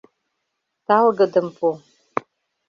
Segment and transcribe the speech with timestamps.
[0.87, 1.67] Талгыдым пу...